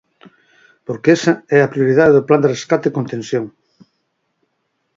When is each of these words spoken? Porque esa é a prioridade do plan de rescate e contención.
Porque 0.85 1.09
esa 1.17 1.33
é 1.57 1.59
a 1.61 1.71
prioridade 1.73 2.15
do 2.17 2.25
plan 2.27 2.41
de 2.43 2.51
rescate 2.55 2.85
e 2.87 2.95
contención. 2.97 3.45